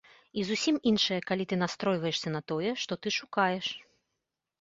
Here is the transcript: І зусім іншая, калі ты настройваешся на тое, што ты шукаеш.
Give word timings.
І 0.41 0.43
зусім 0.51 0.77
іншая, 0.91 1.17
калі 1.31 1.43
ты 1.51 1.59
настройваешся 1.63 2.33
на 2.37 2.41
тое, 2.53 2.71
што 2.85 2.97
ты 3.05 3.13
шукаеш. 3.19 3.67